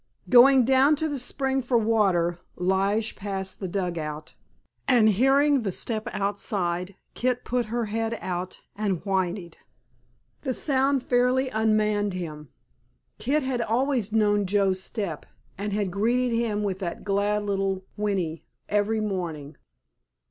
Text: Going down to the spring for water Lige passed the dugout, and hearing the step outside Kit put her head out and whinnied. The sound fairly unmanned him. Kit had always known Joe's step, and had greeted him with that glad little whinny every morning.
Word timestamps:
Going 0.29 0.65
down 0.65 0.95
to 0.95 1.07
the 1.07 1.19
spring 1.19 1.61
for 1.61 1.77
water 1.77 2.39
Lige 2.55 3.15
passed 3.15 3.59
the 3.59 3.67
dugout, 3.67 4.33
and 4.87 5.09
hearing 5.09 5.61
the 5.61 5.71
step 5.71 6.07
outside 6.11 6.95
Kit 7.13 7.45
put 7.45 7.67
her 7.67 7.85
head 7.85 8.17
out 8.19 8.61
and 8.75 9.05
whinnied. 9.05 9.57
The 10.41 10.55
sound 10.55 11.03
fairly 11.03 11.49
unmanned 11.49 12.13
him. 12.15 12.49
Kit 13.19 13.43
had 13.43 13.61
always 13.61 14.11
known 14.11 14.47
Joe's 14.47 14.81
step, 14.81 15.27
and 15.55 15.71
had 15.71 15.91
greeted 15.91 16.35
him 16.35 16.63
with 16.63 16.79
that 16.79 17.03
glad 17.03 17.43
little 17.43 17.83
whinny 17.95 18.43
every 18.67 19.01
morning. 19.01 19.55